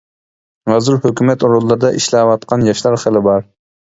[0.69, 3.47] ھازىر ھۆكۈمەت ئورۇنلىرىدا ئىشلەۋاتقان ياشلار خېلى بار.